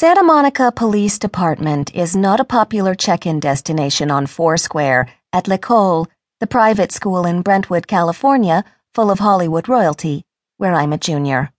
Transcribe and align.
Santa 0.00 0.22
Monica 0.22 0.72
Police 0.72 1.18
Department 1.18 1.94
is 1.94 2.16
not 2.16 2.40
a 2.40 2.44
popular 2.58 2.94
check 2.94 3.26
in 3.26 3.38
destination 3.38 4.10
on 4.10 4.24
Foursquare 4.24 5.06
at 5.30 5.46
L'Ecole, 5.46 6.06
the 6.38 6.46
private 6.46 6.90
school 6.90 7.26
in 7.26 7.42
Brentwood, 7.42 7.86
California, 7.86 8.64
full 8.94 9.10
of 9.10 9.18
Hollywood 9.18 9.68
royalty, 9.68 10.24
where 10.56 10.72
I'm 10.72 10.94
a 10.94 10.96
junior. 10.96 11.52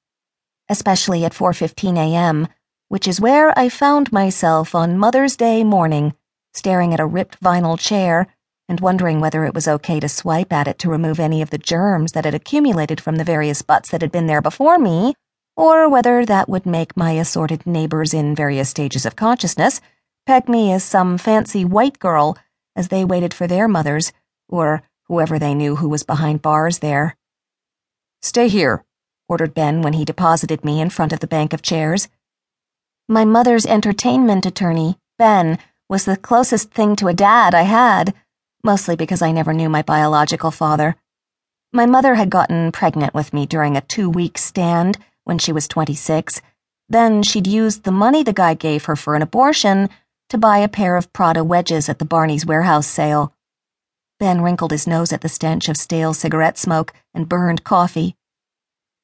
Especially 0.68 1.24
at 1.24 1.36
4:15 1.36 2.00
a.m., 2.00 2.48
which 2.88 3.08
is 3.08 3.22
where 3.22 3.54
I 3.56 3.70
found 3.70 4.12
myself 4.12 4.73
on 4.73 4.97
Mother's 4.97 5.37
Day 5.37 5.63
morning, 5.63 6.15
staring 6.51 6.96
at 6.96 6.99
a 6.99 7.05
ripped 7.05 7.39
vinyl 7.42 7.78
chair 7.78 8.26
and 8.67 8.79
wondering 8.79 9.19
whether 9.19 9.46
it 9.46 9.53
was 9.53 9.67
okay 9.67 9.99
to 9.99 10.10
swipe 10.10 10.51
at 10.51 10.67
it 10.67 10.79
to 10.79 10.89
remove 10.89 11.19
any 11.19 11.44
of 11.44 11.51
the 11.51 11.60
germs 11.60 12.13
that 12.13 12.26
had 12.26 12.33
accumulated 12.33 12.99
from 12.99 13.17
the 13.17 13.23
various 13.23 13.62
butts 13.62 13.92
that 13.92 14.01
had 14.01 14.12
been 14.12 14.26
there 14.26 14.42
before 14.42 14.79
me, 14.79 15.13
or 15.62 15.88
whether 15.88 16.26
that 16.26 16.50
would 16.50 16.66
make 16.66 16.98
my 16.98 17.12
assorted 17.12 17.68
neighbors 17.68 18.16
in 18.16 18.34
various 18.34 18.68
stages 18.68 19.05
of 19.05 19.16
consciousness 19.16 19.80
peg 20.26 20.50
me 20.50 20.74
as 20.74 20.84
some 20.84 21.20
fancy 21.20 21.64
white 21.64 22.00
girl 22.00 22.36
as 22.76 22.88
they 22.88 23.06
waited 23.06 23.32
for 23.32 23.46
their 23.46 23.68
mothers, 23.68 24.12
or 24.50 24.82
whoever 25.04 25.38
they 25.38 25.54
knew 25.54 25.76
who 25.76 25.88
was 25.88 26.02
behind 26.02 26.42
bars 26.42 26.80
there. 26.80 27.16
Stay 28.24 28.48
here, 28.48 28.84
ordered 29.30 29.54
Ben 29.54 29.84
when 29.84 29.94
he 29.94 30.04
deposited 30.04 30.66
me 30.66 30.82
in 30.82 30.90
front 30.90 31.14
of 31.14 31.20
the 31.20 31.28
bank 31.28 31.54
of 31.54 31.62
chairs. 31.62 32.08
My 33.08 33.24
mother's 33.24 33.68
entertainment 33.68 34.48
attorney, 34.48 34.98
Ben, 35.20 35.60
was 35.88 36.05
the 36.05 36.18
closest 36.18 36.72
thing 36.72 36.96
to 36.96 37.08
a 37.08 37.14
dad 37.14 37.54
I 37.54 37.64
had 37.64 38.16
mostly 38.64 38.96
because 38.96 39.22
I 39.22 39.32
never 39.32 39.54
knew 39.54 39.70
my 39.70 39.84
biological 39.84 40.50
father. 40.50 40.96
My 41.72 41.86
mother 41.86 42.16
had 42.16 42.32
gotten 42.32 42.72
pregnant 42.72 43.14
with 43.14 43.32
me 43.32 43.46
during 43.46 43.78
a 43.78 43.82
two 43.82 44.10
week 44.10 44.40
stand 44.40 44.98
when 45.24 45.38
she 45.38 45.52
was 45.52 45.68
26. 45.68 46.42
Then 46.90 47.24
she'd 47.24 47.48
used 47.48 47.84
the 47.84 47.92
money 47.92 48.24
the 48.24 48.34
guy 48.34 48.54
gave 48.54 48.86
her 48.86 48.96
for 48.96 49.16
an 49.16 49.22
abortion 49.22 49.90
to 50.30 50.38
buy 50.38 50.60
a 50.60 50.68
pair 50.68 50.98
of 50.98 51.12
Prada 51.14 51.44
wedges 51.44 51.90
at 51.90 52.00
the 52.00 52.05
Barney's 52.05 52.46
warehouse 52.46 52.88
sale. 52.88 53.34
Ben 54.20 54.41
wrinkled 54.41 54.72
his 54.72 54.88
nose 54.88 55.12
at 55.12 55.22
the 55.22 55.30
stench 55.30 55.68
of 55.68 55.78
stale 55.78 56.13
cigarette 56.13 56.58
smoke 56.58 56.94
and 57.13 57.30
burned 57.30 57.63
coffee. 57.63 58.16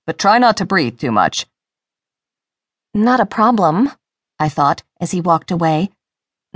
But 0.06 0.18
try 0.18 0.38
not 0.38 0.58
to 0.58 0.66
breathe 0.66 1.00
too 1.00 1.12
much. 1.12 1.46
Not 2.94 3.20
a 3.20 3.26
problem, 3.26 3.92
I 4.40 4.50
thought 4.50 4.84
as 5.00 5.12
he 5.12 5.22
walked 5.22 5.52
away 5.52 5.90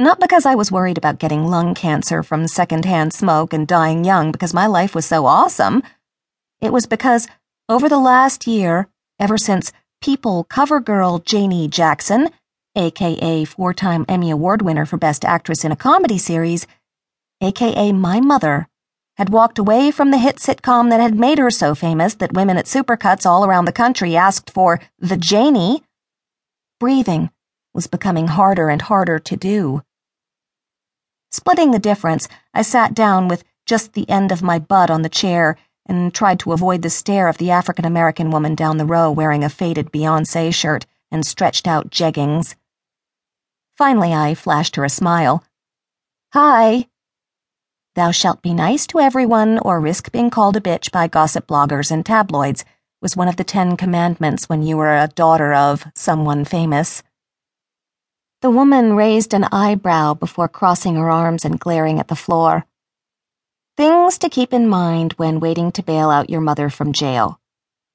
not 0.01 0.19
because 0.19 0.45
I 0.45 0.55
was 0.55 0.71
worried 0.71 0.97
about 0.97 1.19
getting 1.19 1.47
lung 1.47 1.75
cancer 1.75 2.23
from 2.23 2.47
secondhand 2.47 3.13
smoke 3.13 3.53
and 3.53 3.67
dying 3.67 4.03
young 4.03 4.31
because 4.31 4.53
my 4.53 4.65
life 4.65 4.95
was 4.95 5.05
so 5.05 5.25
awesome. 5.25 5.83
It 6.59 6.73
was 6.73 6.87
because, 6.87 7.27
over 7.69 7.87
the 7.87 7.99
last 7.99 8.47
year, 8.47 8.87
ever 9.21 9.37
since 9.37 9.71
People 10.01 10.45
cover 10.45 10.79
girl 10.79 11.19
Janie 11.19 11.67
Jackson, 11.67 12.31
aka 12.75 13.45
four 13.45 13.71
time 13.71 14.03
Emmy 14.09 14.31
Award 14.31 14.63
winner 14.63 14.83
for 14.83 14.97
Best 14.97 15.23
Actress 15.23 15.63
in 15.63 15.71
a 15.71 15.75
Comedy 15.75 16.17
Series, 16.17 16.65
aka 17.39 17.91
my 17.91 18.19
mother, 18.19 18.67
had 19.17 19.29
walked 19.29 19.59
away 19.59 19.91
from 19.91 20.09
the 20.09 20.17
hit 20.17 20.37
sitcom 20.37 20.89
that 20.89 20.99
had 20.99 21.13
made 21.13 21.37
her 21.37 21.51
so 21.51 21.75
famous 21.75 22.15
that 22.15 22.33
women 22.33 22.57
at 22.57 22.65
supercuts 22.65 23.23
all 23.23 23.45
around 23.45 23.65
the 23.65 23.71
country 23.71 24.15
asked 24.15 24.49
for 24.49 24.79
the 24.97 25.17
Janie, 25.17 25.83
breathing 26.79 27.29
was 27.75 27.85
becoming 27.85 28.25
harder 28.25 28.69
and 28.69 28.81
harder 28.81 29.19
to 29.19 29.37
do. 29.37 29.83
Splitting 31.31 31.69
the 31.69 31.77
difference, 31.77 32.27
I 32.55 32.63
sat 32.63 32.95
down 32.95 33.27
with 33.27 33.43
just 33.67 33.93
the 33.93 34.09
end 34.09 34.31
of 34.31 34.41
my 34.41 34.57
butt 34.57 34.89
on 34.89 35.03
the 35.03 35.09
chair 35.09 35.57
and 35.85 36.13
tried 36.13 36.39
to 36.39 36.53
avoid 36.53 36.81
the 36.81 36.89
stare 36.89 37.27
of 37.27 37.37
the 37.37 37.51
African 37.51 37.85
American 37.85 38.31
woman 38.31 38.55
down 38.55 38.77
the 38.77 38.85
row 38.85 39.11
wearing 39.11 39.43
a 39.43 39.49
faded 39.49 39.91
Beyonce 39.91 40.53
shirt 40.53 40.85
and 41.11 41.25
stretched 41.25 41.67
out 41.67 41.89
jeggings. 41.89 42.55
Finally, 43.77 44.13
I 44.13 44.35
flashed 44.35 44.75
her 44.75 44.83
a 44.83 44.89
smile. 44.89 45.43
Hi. 46.33 46.87
Thou 47.95 48.11
shalt 48.11 48.41
be 48.41 48.53
nice 48.53 48.87
to 48.87 48.99
everyone 48.99 49.59
or 49.59 49.81
risk 49.81 50.11
being 50.11 50.29
called 50.29 50.55
a 50.55 50.61
bitch 50.61 50.91
by 50.91 51.07
gossip 51.07 51.47
bloggers 51.47 51.91
and 51.91 52.05
tabloids 52.05 52.63
was 53.01 53.17
one 53.17 53.27
of 53.27 53.35
the 53.35 53.43
Ten 53.43 53.75
Commandments 53.75 54.47
when 54.47 54.61
you 54.61 54.77
were 54.77 54.95
a 54.95 55.07
daughter 55.07 55.53
of 55.53 55.85
someone 55.95 56.45
famous. 56.45 57.03
The 58.41 58.51
woman 58.51 58.95
raised 58.95 59.33
an 59.33 59.45
eyebrow 59.51 60.13
before 60.13 60.47
crossing 60.47 60.95
her 60.95 61.09
arms 61.09 61.43
and 61.43 61.59
glaring 61.59 61.99
at 61.99 62.07
the 62.07 62.15
floor. 62.15 62.65
Things 63.77 64.17
to 64.17 64.29
keep 64.29 64.51
in 64.51 64.67
mind 64.67 65.13
when 65.13 65.39
waiting 65.39 65.71
to 65.71 65.83
bail 65.83 66.09
out 66.09 66.29
your 66.29 66.41
mother 66.41 66.69
from 66.69 66.91
jail. 66.91 67.39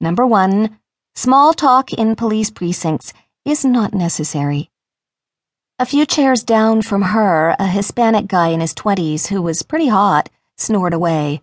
Number 0.01 0.25
one, 0.25 0.79
small 1.13 1.53
talk 1.53 1.93
in 1.93 2.15
police 2.15 2.49
precincts 2.49 3.13
is 3.45 3.63
not 3.63 3.93
necessary. 3.93 4.71
A 5.77 5.85
few 5.85 6.07
chairs 6.07 6.43
down 6.43 6.81
from 6.81 7.03
her, 7.03 7.55
a 7.59 7.67
Hispanic 7.67 8.25
guy 8.25 8.47
in 8.47 8.59
his 8.59 8.73
twenties 8.73 9.27
who 9.27 9.39
was 9.41 9.61
pretty 9.61 9.87
hot 9.87 10.29
snored 10.57 10.93
away. 10.93 11.41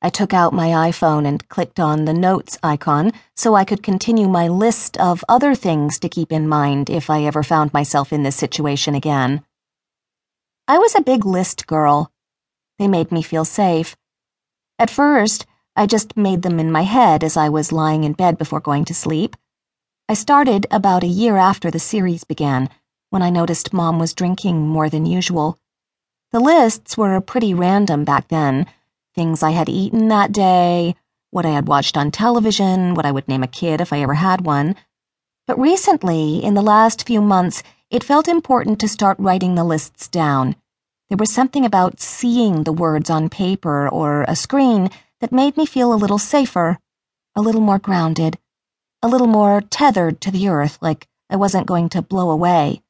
I 0.00 0.08
took 0.08 0.32
out 0.32 0.54
my 0.54 0.68
iPhone 0.68 1.26
and 1.26 1.46
clicked 1.50 1.78
on 1.78 2.06
the 2.06 2.14
notes 2.14 2.58
icon 2.62 3.12
so 3.34 3.54
I 3.54 3.66
could 3.66 3.82
continue 3.82 4.28
my 4.28 4.48
list 4.48 4.96
of 4.96 5.22
other 5.28 5.54
things 5.54 5.98
to 5.98 6.08
keep 6.08 6.32
in 6.32 6.48
mind 6.48 6.88
if 6.88 7.10
I 7.10 7.24
ever 7.24 7.42
found 7.42 7.74
myself 7.74 8.10
in 8.10 8.22
this 8.22 8.36
situation 8.36 8.94
again. 8.94 9.44
I 10.66 10.78
was 10.78 10.94
a 10.94 11.02
big 11.02 11.26
list 11.26 11.66
girl. 11.66 12.10
They 12.78 12.88
made 12.88 13.10
me 13.12 13.22
feel 13.22 13.44
safe. 13.44 13.96
At 14.78 14.90
first, 14.90 15.46
I 15.74 15.86
just 15.86 16.16
made 16.16 16.42
them 16.42 16.58
in 16.60 16.72
my 16.72 16.82
head 16.82 17.24
as 17.24 17.36
I 17.36 17.48
was 17.48 17.72
lying 17.72 18.04
in 18.04 18.12
bed 18.12 18.38
before 18.38 18.60
going 18.60 18.84
to 18.86 18.94
sleep. 18.94 19.36
I 20.08 20.14
started 20.14 20.66
about 20.70 21.02
a 21.02 21.08
year 21.08 21.36
after 21.36 21.70
the 21.70 21.78
series 21.78 22.24
began, 22.24 22.68
when 23.10 23.22
I 23.22 23.30
noticed 23.30 23.72
Mom 23.72 23.98
was 23.98 24.14
drinking 24.14 24.66
more 24.66 24.88
than 24.88 25.06
usual. 25.06 25.58
The 26.32 26.40
lists 26.40 26.96
were 26.96 27.20
pretty 27.20 27.54
random 27.54 28.04
back 28.04 28.28
then 28.28 28.66
things 29.16 29.42
I 29.42 29.50
had 29.50 29.70
eaten 29.70 30.08
that 30.08 30.30
day, 30.30 30.94
what 31.30 31.46
I 31.46 31.50
had 31.50 31.66
watched 31.66 31.96
on 31.96 32.10
television, 32.10 32.94
what 32.94 33.06
I 33.06 33.10
would 33.10 33.26
name 33.26 33.42
a 33.42 33.48
kid 33.48 33.80
if 33.80 33.92
I 33.92 34.00
ever 34.00 34.14
had 34.14 34.44
one. 34.44 34.76
But 35.46 35.58
recently, 35.58 36.44
in 36.44 36.52
the 36.52 36.62
last 36.62 37.06
few 37.06 37.22
months, 37.22 37.62
it 37.90 38.04
felt 38.04 38.28
important 38.28 38.78
to 38.80 38.88
start 38.88 39.18
writing 39.18 39.54
the 39.54 39.64
lists 39.64 40.06
down. 40.06 40.54
There 41.08 41.16
was 41.16 41.32
something 41.32 41.64
about 41.64 42.00
seeing 42.00 42.64
the 42.64 42.72
words 42.72 43.10
on 43.10 43.28
paper 43.28 43.88
or 43.88 44.24
a 44.26 44.34
screen 44.34 44.90
that 45.20 45.30
made 45.30 45.56
me 45.56 45.64
feel 45.64 45.92
a 45.92 45.94
little 45.94 46.18
safer, 46.18 46.78
a 47.36 47.40
little 47.40 47.60
more 47.60 47.78
grounded, 47.78 48.38
a 49.02 49.08
little 49.08 49.28
more 49.28 49.60
tethered 49.60 50.20
to 50.22 50.32
the 50.32 50.48
earth, 50.48 50.78
like 50.80 51.06
I 51.30 51.36
wasn't 51.36 51.68
going 51.68 51.90
to 51.90 52.02
blow 52.02 52.30
away. 52.30 52.82